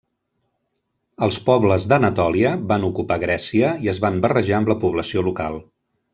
Els 1.27 1.37
pobles 1.49 1.85
d'Anatòlia 1.93 2.55
van 2.73 2.87
ocupar 2.89 3.19
Grècia 3.25 3.71
i 3.85 3.93
es 3.95 4.01
van 4.07 4.19
barrejar 4.27 4.57
amb 4.63 4.73
la 4.75 4.79
població 4.87 5.27
local. 5.31 5.63